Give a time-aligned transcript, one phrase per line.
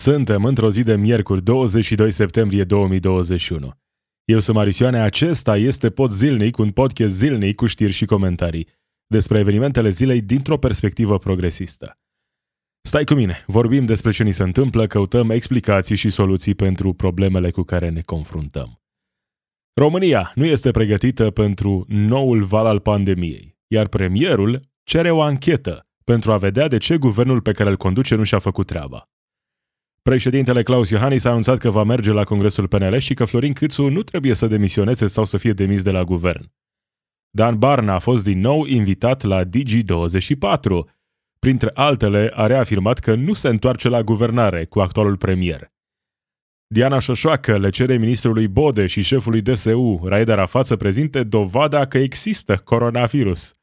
[0.00, 3.70] Suntem într-o zi de miercuri, 22 septembrie 2021.
[4.24, 8.68] Eu sunt Marisioane, acesta este Pod Zilnic, un podcast zilnic cu știri și comentarii
[9.06, 11.98] despre evenimentele zilei dintr-o perspectivă progresistă.
[12.82, 17.50] Stai cu mine, vorbim despre ce ni se întâmplă, căutăm explicații și soluții pentru problemele
[17.50, 18.80] cu care ne confruntăm.
[19.74, 26.32] România nu este pregătită pentru noul val al pandemiei, iar premierul cere o anchetă pentru
[26.32, 29.09] a vedea de ce guvernul pe care îl conduce nu și-a făcut treaba.
[30.02, 33.88] Președintele Claus Iohannis a anunțat că va merge la Congresul PNL și că Florin Câțu
[33.88, 36.52] nu trebuie să demisioneze sau să fie demis de la guvern.
[37.30, 40.98] Dan Barna a fost din nou invitat la Digi24.
[41.38, 45.72] Printre altele, a reafirmat că nu se întoarce la guvernare cu actualul premier.
[46.66, 51.98] Diana Șoșoacă le cere ministrului Bode și șefului DSU, Raed Arafat, să prezinte dovada că
[51.98, 53.54] există coronavirus.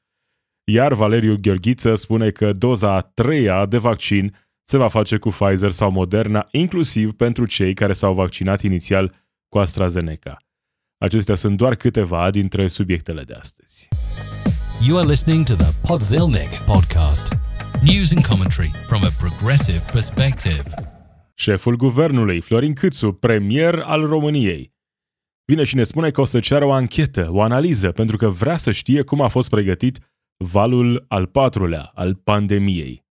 [0.72, 5.71] Iar Valeriu Gheorghiță spune că doza a treia de vaccin se va face cu Pfizer
[5.71, 9.13] sau Moderna, inclusiv pentru cei care s-au vaccinat inițial
[9.49, 10.38] cu AstraZeneca.
[10.97, 13.88] Acestea sunt doar câteva dintre subiectele de astăzi.
[14.88, 17.38] You are listening to the Podzilnic podcast.
[17.83, 20.64] News and commentary from a progressive perspective.
[21.33, 24.73] Șeful guvernului, Florin Câțu, premier al României,
[25.45, 28.58] vine și ne spune că o să ceară o anchetă, o analiză, pentru că vrea
[28.58, 29.99] să știe cum a fost pregătit
[30.38, 33.06] valul al patrulea al pandemiei.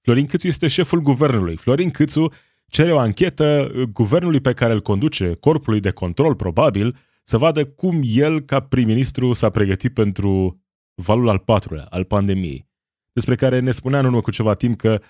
[0.00, 1.56] Florin Câțu este șeful guvernului.
[1.56, 2.32] Florin Câțu
[2.66, 8.00] cere o anchetă guvernului pe care îl conduce, corpului de control probabil, să vadă cum
[8.04, 10.62] el, ca prim-ministru, s-a pregătit pentru
[10.94, 12.68] valul al patrulea, al pandemiei,
[13.12, 15.00] despre care ne spunea în urmă cu ceva timp că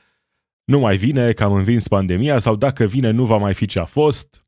[0.65, 3.79] nu mai vine, că am învins pandemia sau dacă vine nu va mai fi ce
[3.79, 4.47] a fost.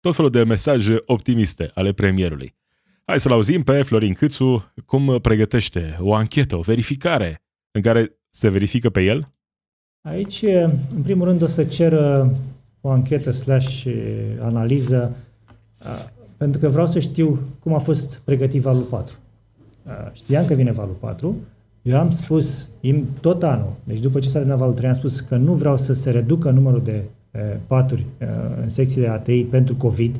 [0.00, 2.56] Tot felul de mesaje optimiste ale premierului.
[3.04, 8.48] Hai să-l auzim pe Florin Câțu cum pregătește o anchetă, o verificare în care se
[8.48, 9.24] verifică pe el
[10.08, 10.42] Aici,
[10.94, 11.92] în primul rând, o să cer
[12.80, 13.86] o anchetă slash
[14.40, 15.12] analiză,
[16.36, 19.14] pentru că vreau să știu cum a fost pregătit valul 4.
[20.12, 21.36] Știam că vine valul 4,
[21.82, 22.68] eu am spus
[23.20, 25.92] tot anul, deci după ce s-a terminat valul 3, am spus că nu vreau să
[25.92, 27.02] se reducă numărul de
[27.66, 28.04] paturi
[28.62, 30.16] în secțiile ATI pentru COVID.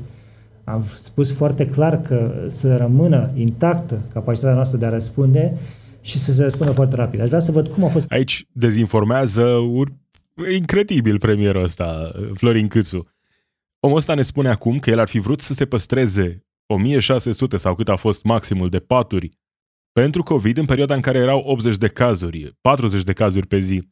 [0.65, 5.53] Am spus foarte clar că să rămână intactă capacitatea noastră de a răspunde
[6.05, 7.21] și să se răspundă foarte rapid.
[7.21, 8.11] Aș vrea să văd cum a fost...
[8.11, 9.93] Aici dezinformează ur...
[10.53, 13.09] incredibil premierul ăsta, Florin Câțu.
[13.81, 17.75] Omul ăsta ne spune acum că el ar fi vrut să se păstreze 1600 sau
[17.75, 19.29] cât a fost maximul de paturi
[19.93, 23.89] pentru COVID în perioada în care erau 80 de cazuri, 40 de cazuri pe zi.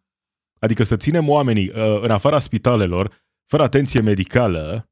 [0.59, 4.91] Adică să ținem oamenii uh, în afara spitalelor, fără atenție medicală,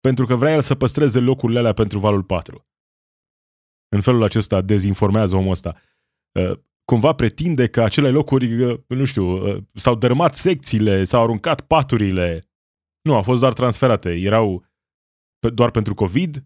[0.00, 2.66] pentru că vrea el să păstreze locurile alea pentru valul 4.
[3.88, 5.80] În felul acesta dezinformează omul ăsta.
[6.32, 11.60] Uh, cumva pretinde că acele locuri, uh, nu știu, uh, s-au dărâmat secțiile, s-au aruncat
[11.60, 12.42] paturile.
[13.02, 14.10] Nu, au fost doar transferate.
[14.10, 14.64] Erau
[15.54, 16.44] doar pentru COVID.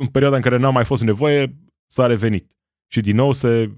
[0.00, 2.56] În perioada în care n-a mai fost nevoie, s-a revenit.
[2.86, 3.70] Și din nou se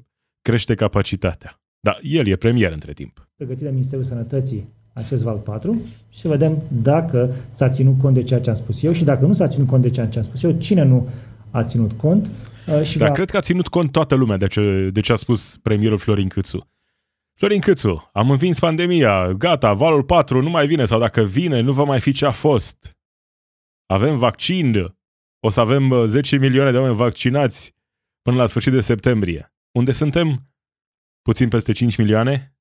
[0.42, 1.62] crește capacitatea.
[1.80, 3.28] Dar el e premier între timp.
[3.36, 8.40] Pregătirea Ministerului Sănătății acest val 4 și să vedem dacă s-a ținut cont de ceea
[8.40, 10.42] ce am spus eu și dacă nu s-a ținut cont de ceea ce am spus
[10.42, 11.08] eu, cine nu
[11.50, 13.14] a ținut cont Uh, și Dar va...
[13.14, 16.28] cred că a ținut cont toată lumea de ce, de ce a spus premierul Florin
[16.28, 16.68] Câțu.
[17.34, 21.72] Florin Câțu, am învins pandemia, gata, valul 4 nu mai vine sau dacă vine, nu
[21.72, 22.96] va mai fi ce a fost.
[23.86, 24.96] Avem vaccin,
[25.40, 27.74] o să avem 10 uh, milioane de oameni vaccinați
[28.22, 29.54] până la sfârșit de septembrie.
[29.78, 30.48] Unde suntem?
[31.22, 32.56] Puțin peste 5 milioane?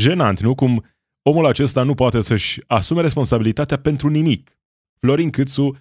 [0.00, 0.54] Jenant, nu?
[0.54, 0.84] Cum
[1.22, 4.58] omul acesta nu poate să-și asume responsabilitatea pentru nimic.
[4.98, 5.76] Florin Câțu,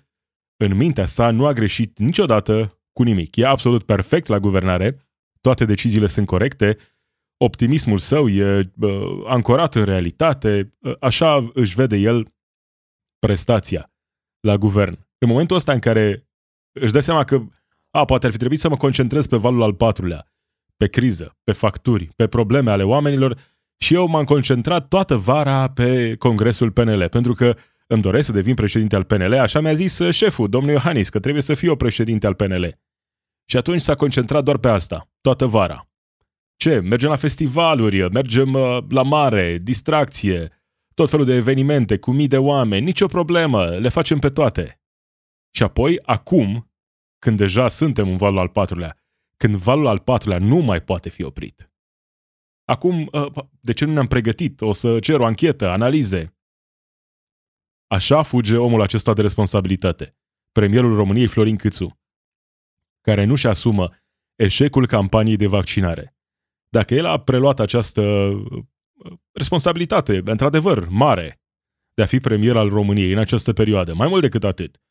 [0.57, 3.35] în mintea sa, nu a greșit niciodată cu nimic.
[3.35, 4.97] E absolut perfect la guvernare,
[5.41, 6.77] toate deciziile sunt corecte,
[7.37, 12.27] optimismul său e uh, ancorat în realitate, uh, așa își vede el
[13.19, 13.91] prestația
[14.39, 15.07] la guvern.
[15.17, 16.27] În momentul ăsta în care
[16.71, 17.41] își dă seama că
[17.89, 20.31] a, poate ar fi trebuit să mă concentrez pe valul al patrulea,
[20.77, 23.37] pe criză, pe facturi, pe probleme ale oamenilor
[23.77, 27.55] și eu m-am concentrat toată vara pe congresul PNL, pentru că
[27.87, 31.19] îmi doresc să devin președinte al PNL, așa mi-a zis uh, șeful, domnul Iohannis, că
[31.19, 32.73] trebuie să fiu președinte al PNL.
[33.51, 35.89] Și atunci s-a concentrat doar pe asta, toată vara.
[36.55, 36.79] Ce?
[36.79, 40.51] Mergem la festivaluri, mergem uh, la mare, distracție,
[40.93, 44.81] tot felul de evenimente cu mii de oameni, nicio problemă, le facem pe toate.
[45.55, 46.71] Și apoi, acum,
[47.19, 48.97] când deja suntem în valul al patrulea,
[49.37, 51.71] când valul al patrulea nu mai poate fi oprit.
[52.65, 54.61] Acum, uh, de ce nu ne-am pregătit?
[54.61, 56.35] O să cer o anchetă, analize.
[57.87, 60.17] Așa fuge omul acesta de responsabilitate.
[60.51, 62.00] Premierul României Florin Câțu
[63.01, 63.89] care nu-și asumă
[64.35, 66.15] eșecul campaniei de vaccinare.
[66.69, 68.63] Dacă el a preluat această uh,
[69.31, 71.41] responsabilitate, într-adevăr, mare,
[71.93, 73.93] de a fi premier al României în această perioadă.
[73.93, 74.81] Mai mult decât atât,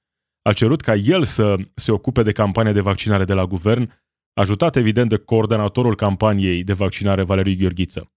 [0.42, 3.92] a cerut ca el să se ocupe de campania de vaccinare de la guvern,
[4.32, 8.12] ajutat evident de coordonatorul campaniei de vaccinare Valeriu Gheorghiță.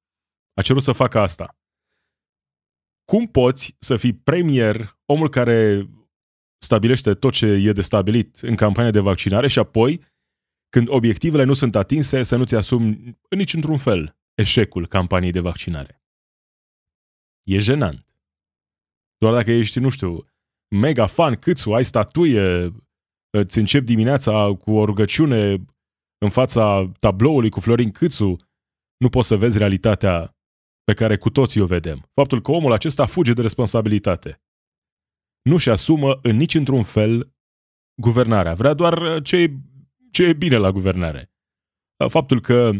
[0.54, 1.58] A cerut să facă asta.
[3.06, 5.88] Cum poți să fii premier, omul care
[6.64, 10.02] stabilește tot ce e de stabilit în campania de vaccinare și apoi,
[10.70, 16.02] când obiectivele nu sunt atinse, să nu-ți asumi nici într-un fel eșecul campaniei de vaccinare.
[17.44, 18.06] E jenant.
[19.18, 20.26] Doar dacă ești, nu știu,
[20.76, 22.74] mega fan, câțu, ai statuie,
[23.30, 25.66] îți încep dimineața cu o rugăciune
[26.18, 28.36] în fața tabloului cu Florin Câțu,
[28.98, 30.36] nu poți să vezi realitatea
[30.84, 32.10] pe care cu toții o vedem.
[32.14, 34.43] Faptul că omul acesta fuge de responsabilitate.
[35.44, 37.34] Nu-și asumă în nici într-un fel
[38.02, 38.54] guvernarea.
[38.54, 39.54] Vrea doar ce e,
[40.12, 41.32] ce e bine la guvernare.
[42.10, 42.72] Faptul că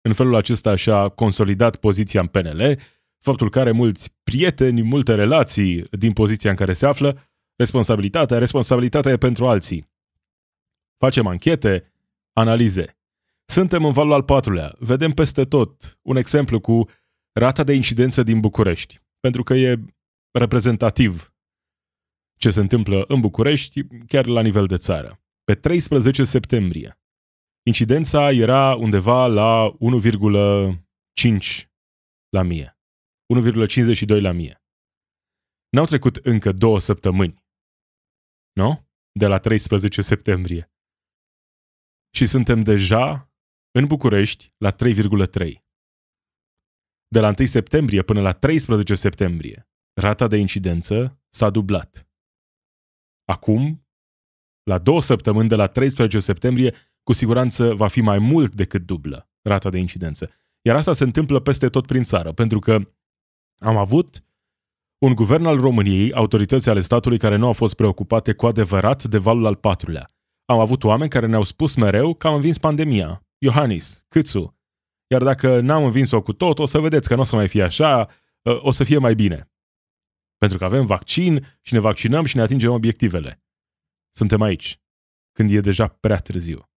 [0.00, 2.78] în felul acesta și-a consolidat poziția în PNL,
[3.18, 7.18] faptul că are mulți prieteni, multe relații din poziția în care se află,
[7.56, 9.90] responsabilitatea, responsabilitatea e pentru alții.
[10.98, 11.82] Facem anchete,
[12.32, 12.96] analize.
[13.44, 16.88] Suntem în valul al patrulea, vedem peste tot un exemplu cu
[17.32, 19.84] rata de incidență din București, pentru că e
[20.30, 21.31] reprezentativ
[22.42, 25.20] ce se întâmplă în București, chiar la nivel de țară.
[25.44, 27.00] Pe 13 septembrie,
[27.66, 31.68] incidența era undeva la 1,5
[32.28, 32.78] la mie.
[33.34, 34.62] 1,52 la mie.
[35.68, 37.44] N-au trecut încă două săptămâni.
[38.52, 38.88] Nu?
[39.12, 40.72] De la 13 septembrie.
[42.14, 43.32] Și suntem deja
[43.70, 45.54] în București la 3,3.
[47.08, 49.68] De la 1 septembrie până la 13 septembrie,
[50.00, 52.06] rata de incidență s-a dublat.
[53.32, 53.86] Acum,
[54.62, 59.30] la două săptămâni de la 13 septembrie, cu siguranță va fi mai mult decât dublă
[59.42, 60.30] rata de incidență.
[60.62, 62.78] Iar asta se întâmplă peste tot prin țară, pentru că
[63.58, 64.24] am avut
[64.98, 69.18] un guvern al României, autorități ale statului care nu au fost preocupate cu adevărat de
[69.18, 70.10] valul al patrulea.
[70.44, 73.26] Am avut oameni care ne-au spus mereu că am învins pandemia.
[73.38, 74.58] Iohannis, Câțu.
[75.06, 77.62] Iar dacă n-am învins-o cu tot, o să vedeți că nu o să mai fie
[77.62, 78.08] așa,
[78.46, 79.51] ă, o să fie mai bine.
[80.42, 83.42] Pentru că avem vaccin și ne vaccinăm și ne atingem obiectivele.
[84.10, 84.80] Suntem aici,
[85.32, 86.70] când e deja prea târziu.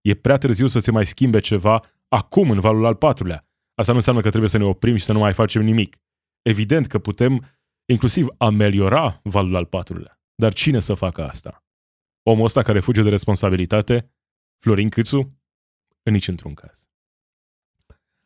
[0.00, 3.48] E prea târziu să se mai schimbe ceva acum în valul al patrulea.
[3.74, 5.96] Asta nu înseamnă că trebuie să ne oprim și să nu mai facem nimic.
[6.42, 10.20] Evident că putem inclusiv ameliora valul al patrulea.
[10.34, 11.64] Dar cine să facă asta?
[12.22, 14.14] Omul ăsta care fuge de responsabilitate?
[14.58, 15.40] Florin Câțu?
[16.02, 16.88] În nici într-un caz.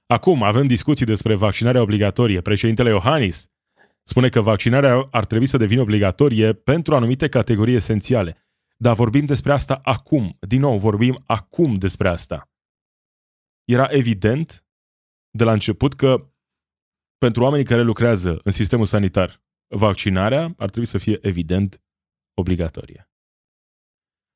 [0.06, 2.40] Acum avem discuții despre vaccinarea obligatorie.
[2.40, 3.52] Președintele Iohannis
[4.04, 8.38] spune că vaccinarea ar trebui să devină obligatorie pentru anumite categorii esențiale.
[8.76, 10.36] Dar vorbim despre asta acum.
[10.40, 12.50] Din nou, vorbim acum despre asta.
[13.64, 14.66] Era evident
[15.30, 16.32] de la început că
[17.18, 21.82] pentru oamenii care lucrează în sistemul sanitar, vaccinarea ar trebui să fie evident
[22.34, 23.10] obligatorie.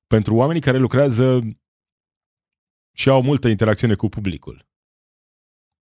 [0.07, 1.41] Pentru oamenii care lucrează
[2.95, 4.69] și au multă interacțiune cu publicul,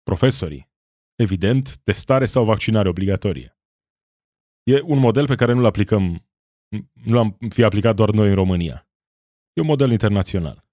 [0.04, 0.72] profesorii,
[1.16, 3.58] evident, testare sau vaccinare obligatorie.
[4.63, 6.27] E un model pe care nu-l aplicăm,
[6.94, 8.88] nu l-am fi aplicat doar noi în România.
[9.54, 10.65] E un model internațional.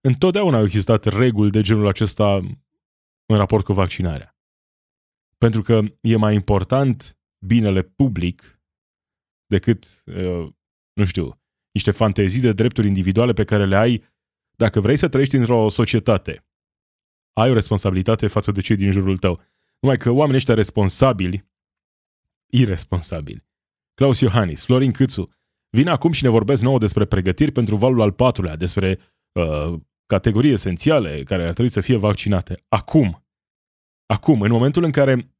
[0.00, 2.34] Întotdeauna au existat reguli de genul acesta
[3.26, 4.36] în raport cu vaccinarea.
[5.38, 8.60] Pentru că e mai important binele public
[9.46, 10.48] decât, uh,
[10.92, 11.40] nu știu,
[11.72, 14.04] niște fantezii de drepturi individuale pe care le ai
[14.56, 16.46] dacă vrei să trăiești într-o societate.
[17.32, 19.40] Ai o responsabilitate față de cei din jurul tău.
[19.80, 21.48] Numai că oamenii ăștia responsabili,
[22.52, 23.46] irresponsabili,
[23.94, 25.30] Claus Iohannis, Florin Câțu,
[25.70, 28.98] vin acum și ne vorbesc nouă despre pregătiri pentru valul al patrulea, despre
[29.32, 32.64] uh, categorii esențiale care ar trebui să fie vaccinate.
[32.68, 33.28] Acum,
[34.10, 35.34] Acum, în momentul în care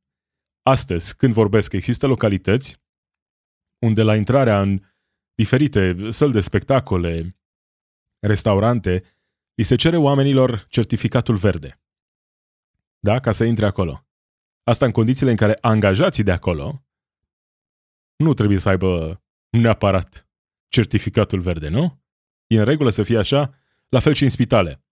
[0.62, 2.83] astăzi, când vorbesc, există localități
[3.79, 4.81] unde la intrarea în
[5.35, 7.37] diferite săli de spectacole,
[8.27, 9.03] restaurante,
[9.55, 11.81] îi se cere oamenilor certificatul verde.
[12.99, 13.19] Da?
[13.19, 14.07] Ca să intre acolo.
[14.62, 16.85] Asta în condițiile în care angajații de acolo
[18.19, 20.29] nu trebuie să aibă neapărat
[20.69, 22.03] certificatul verde, nu?
[22.47, 23.55] E în regulă să fie așa,
[23.89, 24.85] la fel și în spitale.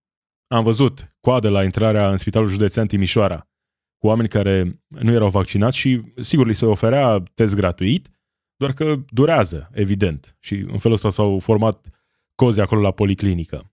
[0.47, 3.49] Am văzut coadă la intrarea în Spitalul Județean Timișoara
[3.97, 8.09] cu oameni care nu erau vaccinați și, sigur, li se oferea test gratuit,
[8.55, 10.37] doar că durează, evident.
[10.39, 11.89] Și în felul ăsta s-au format
[12.35, 13.71] cozi acolo la policlinică.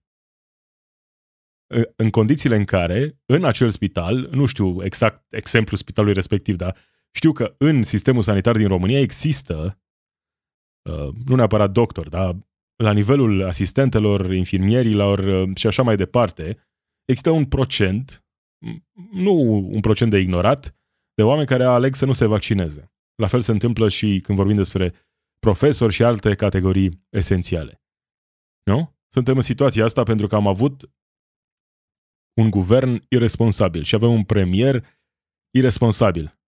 [1.95, 6.77] În condițiile în care, în acel spital, nu știu exact exemplul spitalului respectiv, dar
[7.15, 9.79] știu că în sistemul sanitar din România există,
[10.89, 12.35] uh, nu neapărat doctor, dar
[12.83, 16.57] la nivelul asistentelor, infirmierilor uh, și așa mai departe,
[17.05, 18.25] există un procent
[19.11, 19.33] nu
[19.73, 20.75] un procent de ignorat,
[21.13, 22.91] de oameni care aleg să nu se vaccineze.
[23.15, 24.93] La fel se întâmplă și când vorbim despre
[25.39, 27.81] profesori și alte categorii esențiale.
[28.63, 28.95] Nu?
[29.13, 30.91] Suntem în situația asta pentru că am avut
[32.41, 34.85] un guvern irresponsabil și avem un premier
[35.51, 36.39] irresponsabil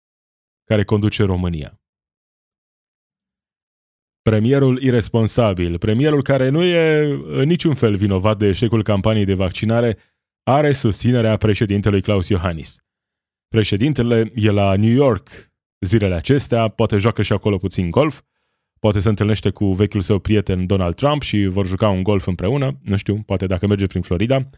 [0.67, 1.81] care conduce România.
[4.23, 9.99] Premierul irresponsabil, premierul care nu e în niciun fel vinovat de eșecul campaniei de vaccinare,
[10.43, 12.81] are susținerea președintelui Claus Iohannis.
[13.49, 18.23] Președintele e la New York zilele acestea, poate joacă și acolo puțin golf,
[18.81, 22.79] poate se întâlnește cu vechiul său prieten Donald Trump și vor juca un golf împreună,
[22.83, 24.49] nu știu, poate dacă merge prin Florida.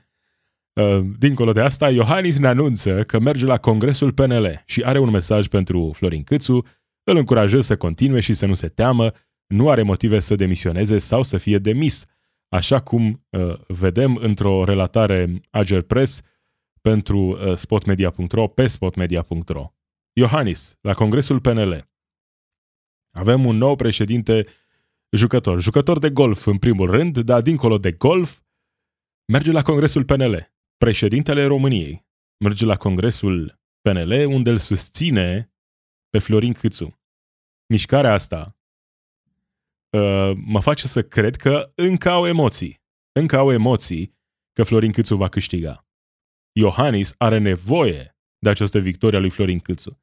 [0.78, 5.10] Uh, dincolo de asta, Iohannis ne anunță că merge la Congresul PNL și are un
[5.10, 6.64] mesaj pentru Florin Câțu,
[7.02, 9.12] îl încurajez să continue și să nu se teamă,
[9.46, 12.04] nu are motive să demisioneze sau să fie demis,
[12.48, 16.20] așa cum uh, vedem într-o relatare Ager Press
[16.80, 19.72] pentru uh, spotmedia.ro pe spotmedia.ro.
[20.12, 21.88] Iohannis, la Congresul PNL.
[23.10, 24.46] Avem un nou președinte
[25.10, 28.38] jucător, jucător de golf în primul rând, dar dincolo de golf,
[29.32, 30.56] merge la Congresul PNL.
[30.84, 32.06] Președintele României
[32.44, 35.52] merge la Congresul PNL unde îl susține
[36.08, 37.00] pe Florin Câțu.
[37.68, 38.56] Mișcarea asta
[39.90, 42.82] uh, mă face să cred că încă au emoții.
[43.12, 44.16] Încă au emoții
[44.52, 45.86] că Florin Câțu va câștiga.
[46.52, 50.02] Iohannis are nevoie de această victorie a lui Florin Câțu.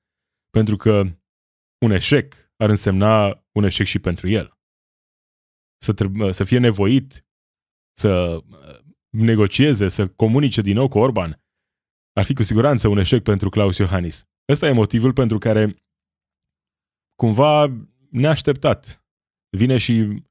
[0.49, 1.03] Pentru că
[1.85, 4.57] un eșec ar însemna un eșec și pentru el.
[5.77, 7.25] Să, treb- să fie nevoit
[7.97, 8.84] să uh,
[9.15, 11.43] negocieze, să comunice din nou cu Orban,
[12.13, 14.23] ar fi cu siguranță un eșec pentru Claus Iohannis.
[14.51, 15.75] Ăsta e motivul pentru care
[17.15, 17.73] cumva
[18.09, 19.05] neașteptat
[19.57, 20.23] vine și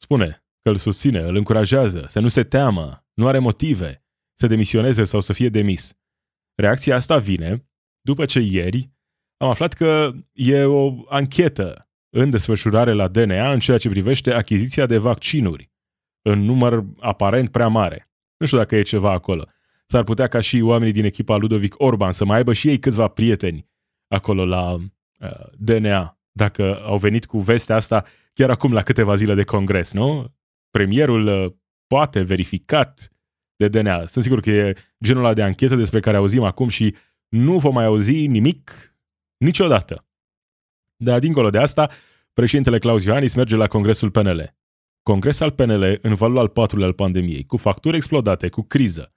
[0.00, 4.04] spune că îl susține, îl încurajează, să nu se teamă, nu are motive
[4.38, 5.98] să demisioneze sau să fie demis.
[6.54, 8.90] Reacția asta vine după ce ieri
[9.36, 14.86] am aflat că e o anchetă în desfășurare la DNA în ceea ce privește achiziția
[14.86, 15.70] de vaccinuri,
[16.22, 18.09] în număr aparent prea mare.
[18.40, 19.44] Nu știu dacă e ceva acolo.
[19.86, 23.08] S-ar putea ca și oamenii din echipa Ludovic Orban să mai aibă și ei câțiva
[23.08, 23.68] prieteni
[24.08, 29.34] acolo la uh, DNA, dacă au venit cu vestea asta chiar acum la câteva zile
[29.34, 30.34] de congres, nu?
[30.70, 31.52] Premierul uh,
[31.86, 33.12] poate verificat
[33.56, 34.06] de DNA.
[34.06, 36.96] Sunt sigur că e genul ăla de anchetă despre care auzim acum și
[37.28, 38.90] nu vom mai auzi nimic
[39.44, 40.06] Niciodată.
[40.96, 41.90] Dar dincolo de asta,
[42.32, 44.54] președintele Claus Iohannis merge la Congresul PNL.
[45.02, 49.14] Congres al PNL în valul al patrulea al pandemiei, cu facturi explodate, cu criză,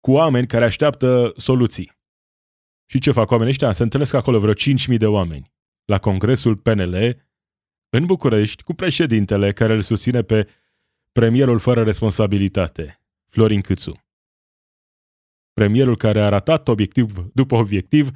[0.00, 1.92] cu oameni care așteaptă soluții.
[2.86, 3.72] Și ce fac oamenii ăștia?
[3.72, 5.52] Se întâlnesc acolo vreo 5.000 de oameni
[5.84, 7.24] la Congresul PNL
[7.88, 10.48] în București cu președintele care îl susține pe
[11.12, 14.04] premierul fără responsabilitate, Florin Câțu.
[15.52, 18.10] Premierul care a ratat obiectiv după obiectiv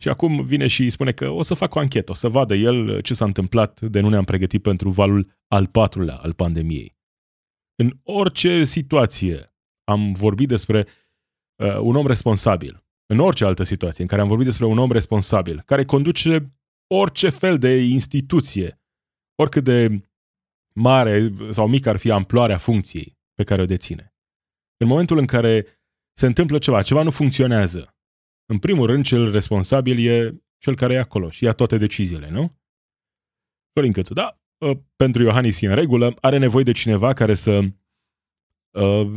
[0.00, 3.00] și acum vine și spune că o să fac o anchetă, o să vadă el
[3.00, 6.96] ce s-a întâmplat de nu ne-am pregătit pentru valul al patrulea al pandemiei.
[7.74, 10.86] În orice situație am vorbit despre
[11.62, 14.90] uh, un om responsabil, în orice altă situație în care am vorbit despre un om
[14.90, 16.52] responsabil, care conduce
[16.94, 18.80] orice fel de instituție,
[19.34, 20.00] oricât de
[20.74, 24.14] mare sau mică ar fi amploarea funcției pe care o deține.
[24.76, 25.66] În momentul în care
[26.12, 27.97] se întâmplă ceva, ceva nu funcționează,
[28.50, 32.56] în primul rând, cel responsabil e cel care e acolo și ia toate deciziile, nu?
[33.72, 37.60] Florin Cățu, da, ă, pentru Iohannis e în regulă, are nevoie de cineva care să
[38.70, 39.10] uh,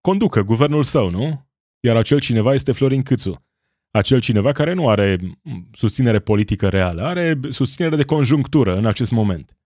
[0.00, 1.48] conducă guvernul său, nu?
[1.80, 3.46] Iar acel cineva este Florin Câțu.
[3.90, 5.18] Acel cineva care nu are
[5.72, 9.58] susținere politică reală, are susținere de conjunctură în acest moment.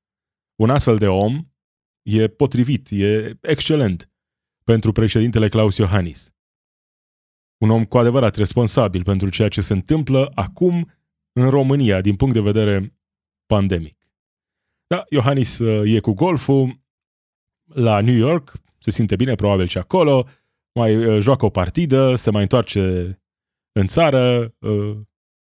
[0.60, 1.46] Un astfel de om
[2.02, 4.10] e potrivit, e excelent
[4.64, 6.32] pentru președintele Claus Iohannis
[7.58, 10.92] un om cu adevărat responsabil pentru ceea ce se întâmplă acum
[11.32, 12.98] în România din punct de vedere
[13.46, 13.96] pandemic.
[14.86, 16.80] Da, Iohannis uh, e cu golful
[17.64, 20.26] la New York, se simte bine probabil și acolo,
[20.72, 23.14] mai uh, joacă o partidă, se mai întoarce
[23.72, 24.96] în țară, uh,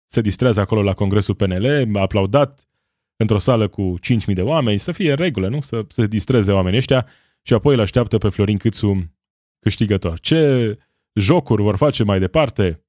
[0.07, 2.69] se distrează acolo la Congresul PNL, a aplaudat
[3.17, 3.95] într-o sală cu
[4.28, 5.61] 5.000 de oameni, să fie în regulă, nu?
[5.61, 7.07] Să se distreze oamenii ăștia
[7.43, 9.12] și apoi îl așteaptă pe Florin Câțu
[9.59, 10.21] câștigător.
[10.21, 10.78] Ce
[11.19, 12.85] jocuri vor face mai departe,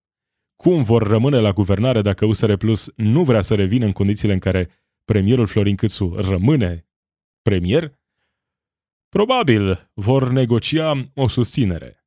[0.55, 4.39] cum vor rămâne la guvernare dacă USR Plus nu vrea să revină în condițiile în
[4.39, 4.69] care
[5.05, 6.88] premierul Florin Câțu rămâne
[7.41, 8.00] premier,
[9.09, 12.05] probabil vor negocia o susținere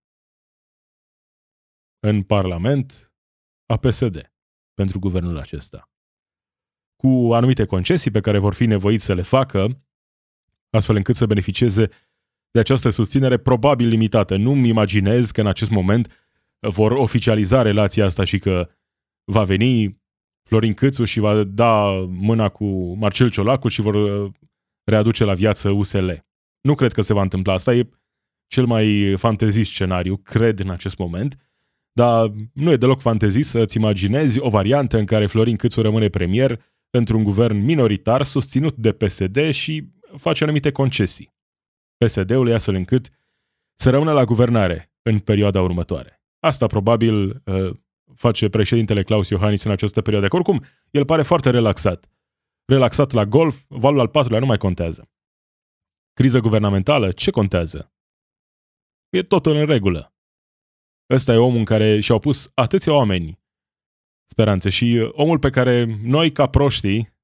[1.99, 3.15] în Parlament
[3.67, 4.33] a PSD
[4.75, 5.91] pentru guvernul acesta.
[6.97, 9.85] Cu anumite concesii pe care vor fi nevoiți să le facă,
[10.71, 11.89] astfel încât să beneficieze
[12.53, 14.37] de această susținere probabil limitată.
[14.37, 16.27] Nu-mi imaginez că în acest moment
[16.61, 18.69] vor oficializa relația asta și că
[19.25, 20.01] va veni
[20.43, 24.31] Florin Câțu și va da mâna cu Marcel Ciolacu și vor uh,
[24.85, 26.11] readuce la viață USL.
[26.61, 27.53] Nu cred că se va întâmpla.
[27.53, 27.89] Asta e
[28.47, 31.37] cel mai fantezist scenariu, cred în acest moment,
[31.93, 36.63] dar nu e deloc fantezist să-ți imaginezi o variantă în care Florin Câțu rămâne premier
[36.91, 41.32] într-un guvern minoritar susținut de PSD și face anumite concesii.
[42.05, 43.11] PSD-ului astfel încât
[43.75, 46.23] să rămână la guvernare în perioada următoare.
[46.39, 47.77] Asta probabil uh,
[48.15, 50.29] face președintele Claus Iohannis în această perioadă.
[50.29, 52.11] Că oricum, el pare foarte relaxat.
[52.65, 55.11] Relaxat la golf, valul al patrulea nu mai contează.
[56.13, 57.93] Criză guvernamentală, ce contează?
[59.09, 60.15] E totul în regulă.
[61.11, 63.41] Ăsta e omul în care și-au pus atâția oameni
[64.25, 67.15] speranțe și omul pe care noi, ca proștii,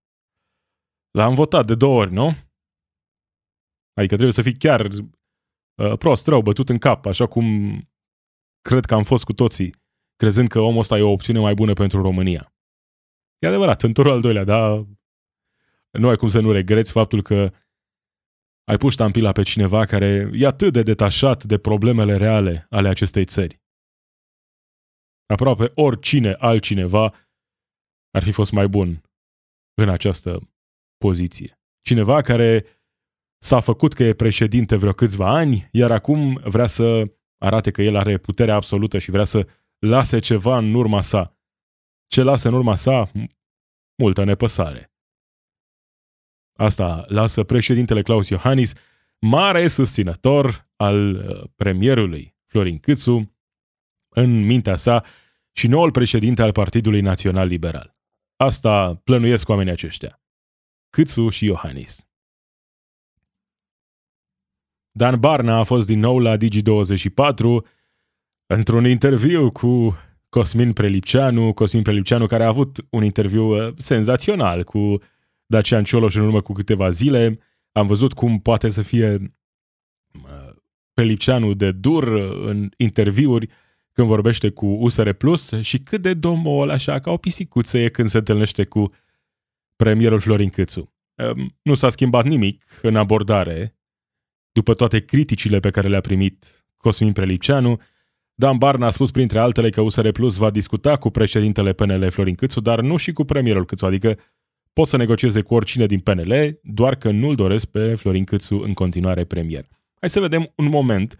[1.11, 2.37] l-am votat de două ori, nu?
[3.99, 7.45] Adică trebuie să fii chiar uh, prost, rău, bătut în cap, așa cum
[8.61, 9.75] cred că am fost cu toții
[10.17, 12.55] crezând că omul ăsta e o opțiune mai bună pentru România.
[13.39, 14.87] E adevărat, în turul al doilea, dar
[15.91, 17.51] nu ai cum să nu regreți faptul că
[18.65, 23.25] ai pus ștampila pe cineva care e atât de detașat de problemele reale ale acestei
[23.25, 23.63] țări.
[25.27, 27.15] Aproape oricine altcineva
[28.11, 29.03] ar fi fost mai bun
[29.75, 30.51] în această
[30.97, 31.61] poziție.
[31.81, 32.78] Cineva care
[33.39, 37.97] s-a făcut că e președinte vreo câțiva ani, iar acum vrea să arate că el
[37.97, 39.47] are puterea absolută și vrea să
[39.79, 41.39] lase ceva în urma sa.
[42.07, 43.11] Ce lasă în urma sa?
[44.03, 44.93] Multă nepăsare.
[46.59, 48.73] Asta lasă președintele Claus Iohannis,
[49.21, 53.37] mare susținător al uh, premierului Florin Câțu,
[54.09, 55.05] în mintea sa
[55.53, 57.97] și noul președinte al Partidului Național Liberal.
[58.37, 60.23] Asta plănuiesc oamenii aceștia.
[60.91, 62.08] Câțu și Iohannis.
[64.91, 67.67] Dan Barna a fost din nou la Digi24
[68.47, 69.97] într-un interviu cu
[70.29, 74.99] Cosmin Prelipceanu, Cosmin Prelipceanu care a avut un interviu uh, senzațional cu
[75.47, 77.39] Dacian Cioloș în urmă cu câteva zile.
[77.73, 79.35] Am văzut cum poate să fie
[80.15, 80.55] uh,
[80.93, 83.49] Prelipceanu de dur uh, în interviuri
[83.93, 88.09] când vorbește cu USR Plus și cât de domol așa ca o pisicuță e când
[88.09, 88.93] se întâlnește cu
[89.77, 90.93] premierul Florin Câțu.
[91.15, 93.78] Um, nu s-a schimbat nimic în abordare
[94.59, 97.81] după toate criticile pe care le-a primit Cosmin Prelipceanu,
[98.35, 102.35] Dan Barna a spus printre altele că USR Plus va discuta cu președintele PNL Florin
[102.35, 104.19] Câțu, dar nu și cu premierul Câțu, adică
[104.73, 108.73] pot să negocieze cu oricine din PNL, doar că nu-l doresc pe Florin Câțu în
[108.73, 109.69] continuare premier.
[110.01, 111.19] Hai să vedem un moment,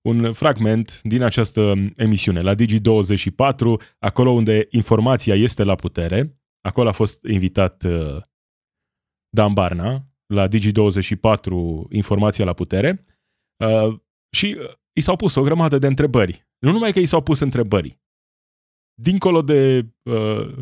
[0.00, 6.38] un fragment din această emisiune la Digi24, acolo unde informația este la putere.
[6.60, 8.22] Acolo a fost invitat uh,
[9.28, 13.04] Dan Barna, la Digi24, informația la putere.
[13.56, 16.46] Uh, și uh, i s-au pus o grămadă de întrebări.
[16.58, 18.00] Nu numai că i s-au pus întrebări.
[18.94, 20.54] Dincolo de uh,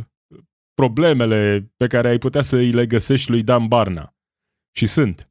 [0.74, 4.16] problemele pe care ai putea să îi le găsești lui Dan Barna.
[4.76, 5.28] Și sunt.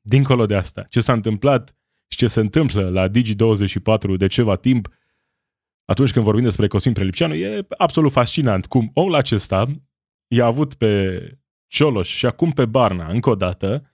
[0.00, 4.88] Dincolo de asta, ce s-a întâmplat și ce se întâmplă la Digi24 de ceva timp,
[5.84, 9.66] atunci când vorbim despre Cosmin Prelipceanu, e absolut fascinant cum omul acesta
[10.26, 11.18] i-a avut pe
[11.70, 13.90] Cioloș și acum pe Barna încă o dată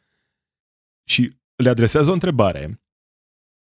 [1.09, 2.83] și le adresează o întrebare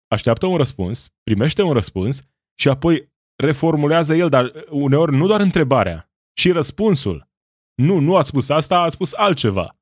[0.09, 2.23] așteaptă un răspuns, primește un răspuns
[2.55, 7.29] și apoi reformulează el, dar uneori nu doar întrebarea, și răspunsul.
[7.75, 9.79] Nu, nu ați spus asta, ați spus altceva.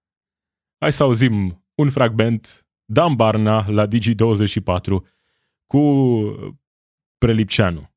[0.79, 5.11] Hai să auzim un fragment Dan Barna la Digi24
[5.67, 5.81] cu
[7.19, 7.92] Prelipceanu.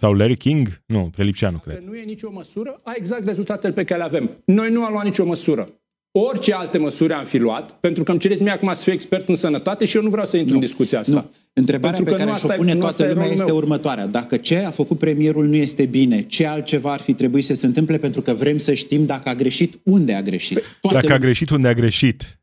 [0.00, 0.82] Sau Larry King?
[0.86, 1.82] Nu, Prelipceanu, cred.
[1.86, 4.30] Nu e nicio măsură, a exact rezultatele pe care le avem.
[4.44, 5.68] Noi nu am luat nicio măsură
[6.12, 9.28] orice alte măsuri am fi luat, pentru că îmi cereți mie acum să fiu expert
[9.28, 11.12] în sănătate și eu nu vreau să intru nu, în discuția asta.
[11.12, 11.30] Nu.
[11.52, 13.56] Întrebarea pentru pe care și-o pune toată lumea este meu.
[13.56, 14.06] următoarea.
[14.06, 17.66] Dacă ce a făcut premierul nu este bine, ce altceva ar fi trebuit să se
[17.66, 20.58] întâmple pentru că vrem să știm dacă a greșit, unde a greșit.
[20.58, 21.16] Păi, toată dacă lumea...
[21.16, 22.40] a greșit, unde a greșit.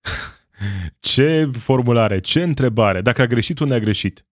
[1.14, 3.00] ce formulare, ce întrebare.
[3.00, 4.24] Dacă a greșit, unde a greșit.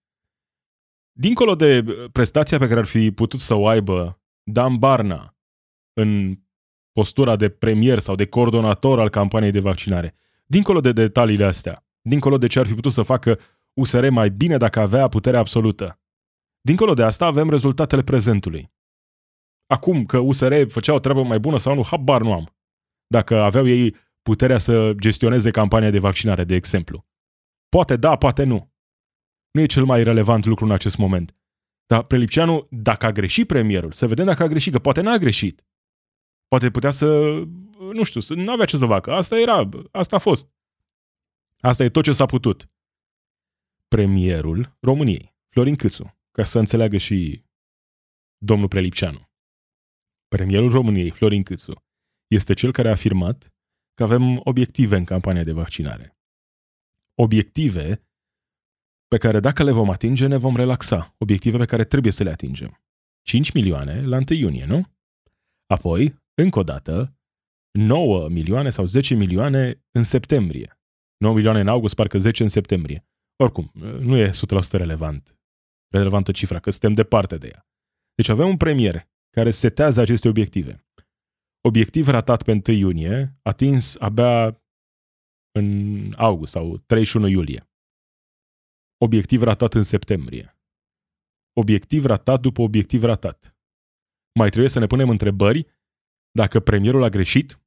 [1.20, 5.37] Dincolo de prestația pe care ar fi putut să o aibă Dan Barna
[5.92, 6.38] în
[6.92, 10.14] postura de premier sau de coordonator al campaniei de vaccinare.
[10.46, 13.38] Dincolo de detaliile astea, dincolo de ce ar fi putut să facă
[13.72, 16.00] USR mai bine dacă avea putere absolută.
[16.61, 18.72] Dincolo de asta avem rezultatele prezentului.
[19.66, 22.57] Acum că USR făcea o treabă mai bună sau nu, habar nu am.
[23.07, 27.07] Dacă aveau ei puterea să gestioneze campania de vaccinare, de exemplu.
[27.68, 28.67] Poate da, poate nu.
[29.59, 31.35] Nu e cel mai relevant lucru în acest moment.
[31.87, 35.66] Dar Prelipceanu, dacă a greșit premierul, să vedem dacă a greșit, că poate n-a greșit.
[36.49, 37.07] Poate putea să,
[37.92, 39.12] nu știu, nu avea ce să facă.
[39.12, 40.51] Asta era, asta a fost.
[41.61, 42.71] Asta e tot ce s-a putut.
[43.88, 47.44] Premierul României, Florin Câțu, ca să înțeleagă și
[48.37, 49.31] domnul Prelipceanu.
[50.29, 51.85] premierul României, Florin Câțu,
[52.27, 53.55] este cel care a afirmat
[53.94, 56.18] că avem obiective în campania de vaccinare.
[57.14, 58.03] Obiective
[59.09, 61.14] pe care dacă le vom atinge ne vom relaxa.
[61.18, 62.81] Obiective pe care trebuie să le atingem.
[63.23, 64.87] 5 milioane la 1 iunie, nu?
[65.66, 67.16] Apoi, încă o dată,
[67.79, 70.79] 9 milioane sau 10 milioane în septembrie.
[71.16, 73.07] 9 milioane în august, parcă 10 în septembrie.
[73.42, 74.33] Oricum, nu e 100%
[74.71, 75.38] relevant.
[75.88, 77.66] Relevantă cifra, că suntem departe de ea.
[78.14, 80.87] Deci avem un premier care setează aceste obiective.
[81.61, 84.62] Obiectiv ratat pe 1 iunie, atins abia
[85.59, 87.67] în august sau 31 iulie.
[88.98, 90.58] Obiectiv ratat în septembrie.
[91.52, 93.56] Obiectiv ratat după obiectiv ratat.
[94.38, 95.66] Mai trebuie să ne punem întrebări
[96.30, 97.61] dacă premierul a greșit?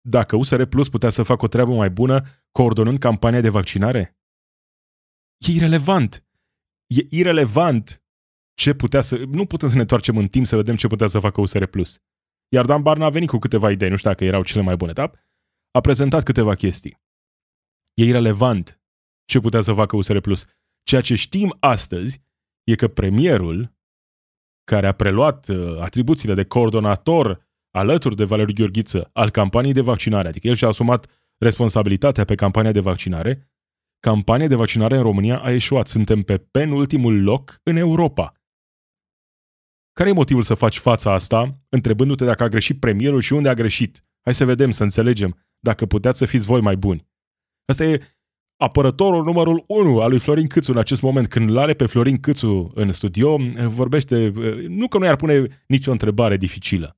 [0.00, 4.18] Dacă USR Plus putea să facă o treabă mai bună coordonând campania de vaccinare?
[5.36, 6.26] E irelevant.
[6.86, 8.04] E irelevant
[8.54, 9.16] ce putea să...
[9.16, 12.02] Nu putem să ne întoarcem în timp să vedem ce putea să facă USR Plus.
[12.48, 14.92] Iar Dan Barna a venit cu câteva idei, nu știu dacă erau cele mai bune,
[14.92, 15.10] dar
[15.70, 17.00] a prezentat câteva chestii.
[17.94, 18.82] E irelevant
[19.24, 20.46] ce putea să facă USR Plus.
[20.82, 22.22] Ceea ce știm astăzi
[22.64, 23.74] e că premierul,
[24.64, 30.28] care a preluat uh, atribuțiile de coordonator alături de Valeriu Gheorghiță al campaniei de vaccinare,
[30.28, 31.06] adică el și-a asumat
[31.38, 33.52] responsabilitatea pe campania de vaccinare,
[34.00, 35.88] campania de vaccinare în România a eșuat.
[35.88, 38.32] Suntem pe penultimul loc în Europa.
[39.92, 43.54] Care e motivul să faci fața asta, întrebându-te dacă a greșit premierul și unde a
[43.54, 44.04] greșit?
[44.20, 47.08] Hai să vedem, să înțelegem, dacă puteți să fiți voi mai buni.
[47.64, 48.00] Asta e
[48.62, 51.28] apărătorul numărul 1 al lui Florin Câțu în acest moment.
[51.28, 54.32] Când îl are pe Florin Câțu în studio, vorbește,
[54.68, 56.96] nu că nu i-ar pune nicio întrebare dificilă,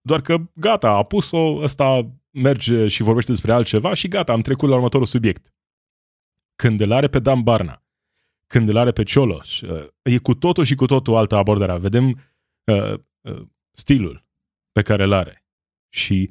[0.00, 4.68] doar că gata, a pus-o, ăsta merge și vorbește despre altceva și gata, am trecut
[4.68, 5.52] la următorul subiect.
[6.56, 7.82] Când îl are pe Dan Barna,
[8.46, 9.62] când îl are pe Cioloș,
[10.02, 11.78] e cu totul și cu totul altă abordare.
[11.78, 12.08] Vedem
[12.64, 14.26] uh, uh, stilul
[14.72, 15.44] pe care îl are
[15.88, 16.30] și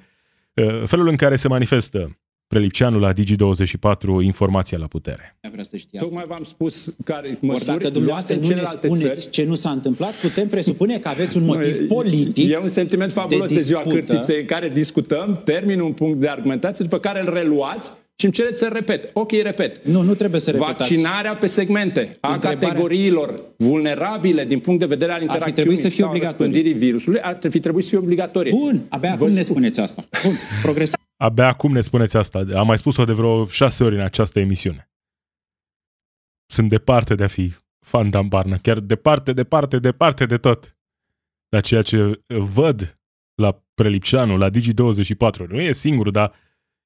[0.54, 5.38] uh, felul în care se manifestă Prelipceanu la Digi24 informația la putere.
[5.52, 6.10] Vrea să știe asta.
[6.10, 9.70] Tocmai v-am spus care măsuri Or, dacă dumneavoastră nu ne spuneți țări, ce nu s-a
[9.70, 13.82] întâmplat, putem presupune că aveți un motiv politic E un sentiment fabulos de, de ziua
[13.82, 18.34] cârtiței în care discutăm, termin un punct de argumentație, după care îl reluați și îmi
[18.34, 19.10] cereți să repet.
[19.14, 19.86] Ok, repet.
[19.86, 20.78] Nu, nu trebuie să repetați.
[20.78, 22.68] Vaccinarea pe segmente a Întrebarea...
[22.68, 27.60] categoriilor vulnerabile din punct de vedere al interacțiunii să fie sau răspândirii virusului ar fi
[27.60, 28.52] trebuit să fie obligatorie.
[28.52, 30.06] Bun, abia acum ne spuneți asta.
[30.24, 30.94] Bun, progres.
[31.18, 32.46] Abia acum ne spuneți asta.
[32.56, 34.90] Am mai spus-o de vreo șase ori în această emisiune.
[36.46, 37.54] Sunt departe de a fi
[37.86, 38.58] fan Dan Barna.
[38.58, 40.78] Chiar departe, departe, departe de tot.
[41.50, 42.94] Dar ceea ce văd
[43.36, 46.34] la Prelipceanu, la Digi24, nu e singur, dar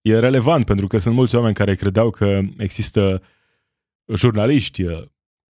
[0.02, 3.24] e relevant pentru că sunt mulți oameni care credeau că există
[4.16, 5.08] jurnaliști uh,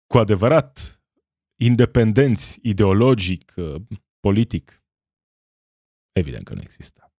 [0.07, 1.01] cu adevărat
[1.59, 3.81] independenți ideologic, uh,
[4.19, 4.83] politic.
[6.11, 7.13] Evident că nu există.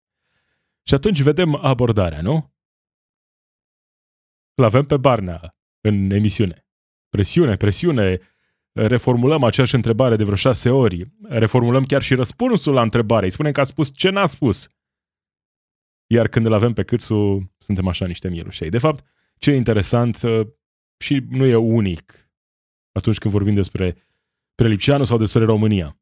[0.87, 2.53] Și atunci vedem abordarea, nu?
[4.55, 6.67] Îl avem pe Barna în emisiune.
[7.09, 8.21] Presiune, presiune,
[8.73, 13.53] reformulăm aceeași întrebare de vreo șase ori, reformulăm chiar și răspunsul la întrebare, îi spunem
[13.53, 14.69] că a spus ce n-a spus.
[16.07, 18.69] Iar când îl avem pe Câțu, suntem așa niște mielușei.
[18.69, 19.05] De fapt,
[19.39, 20.47] ce e interesant uh,
[20.99, 22.31] și nu e unic
[22.93, 23.97] atunci când vorbim despre
[24.55, 25.99] Prelipceanu sau despre România.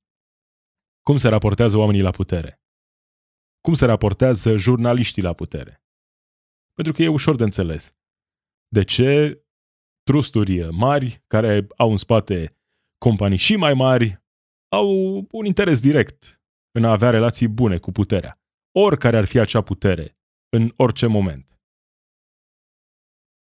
[1.02, 2.62] Cum se raportează oamenii la putere?
[3.60, 5.84] Cum se raportează jurnaliștii la putere?
[6.72, 7.94] Pentru că e ușor de înțeles.
[8.68, 9.36] De ce
[10.02, 12.56] trusturi mari, care au în spate
[12.98, 14.22] companii și mai mari,
[14.68, 14.88] au
[15.30, 18.41] un interes direct în a avea relații bune cu puterea
[18.72, 21.60] oricare ar fi acea putere, în orice moment.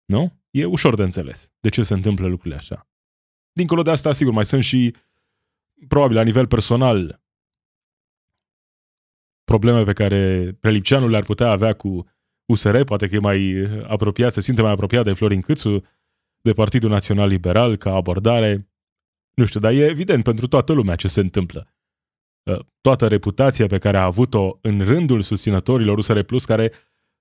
[0.06, 0.42] Nu?
[0.52, 2.90] E ușor de înțeles de ce se întâmplă lucrurile așa.
[3.52, 4.96] Dincolo de asta, sigur, mai sunt și,
[5.88, 7.22] probabil, la nivel personal,
[9.44, 12.10] probleme pe care Prelipceanu le-ar putea avea cu
[12.46, 15.86] USR, poate că e mai apropiat, se simte mai apropiat de Florin Câțu,
[16.42, 18.70] de Partidul Național Liberal, ca abordare.
[19.34, 21.77] Nu știu, dar e evident pentru toată lumea ce se întâmplă.
[22.48, 26.72] Uh, toată reputația pe care a avut-o în rândul susținătorilor USR Plus, care